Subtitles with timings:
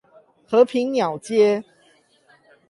[0.47, 1.63] 和平鳥街